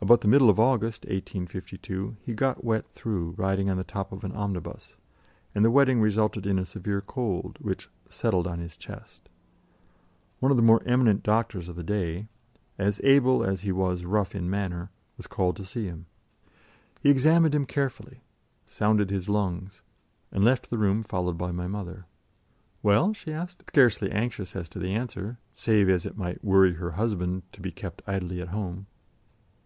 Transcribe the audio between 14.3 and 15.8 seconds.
in manner, was called to